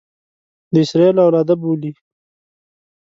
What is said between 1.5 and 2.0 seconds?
بولي.